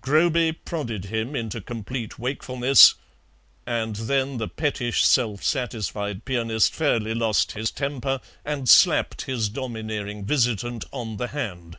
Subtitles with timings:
[0.00, 2.94] Groby prodded him into complete wakefulness,
[3.66, 10.24] and then the pettish self satisfied pianist fairly lost his temper and slapped his domineering
[10.24, 11.76] visitant on the hand.